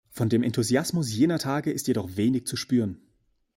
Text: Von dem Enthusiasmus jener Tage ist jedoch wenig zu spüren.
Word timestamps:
Von 0.09 0.29
dem 0.29 0.41
Enthusiasmus 0.41 1.13
jener 1.13 1.37
Tage 1.37 1.71
ist 1.71 1.85
jedoch 1.87 2.15
wenig 2.15 2.47
zu 2.47 2.55
spüren. 2.55 2.97